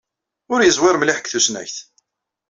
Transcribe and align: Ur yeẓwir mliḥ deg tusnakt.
Ur 0.53 0.59
yeẓwir 0.63 0.95
mliḥ 0.97 1.17
deg 1.19 1.27
tusnakt. 1.31 1.77